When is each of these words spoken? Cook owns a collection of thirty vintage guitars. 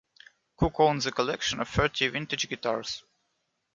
Cook 0.57 0.79
owns 0.79 1.05
a 1.05 1.11
collection 1.11 1.59
of 1.59 1.69
thirty 1.69 2.07
vintage 2.07 2.49
guitars. 2.49 3.03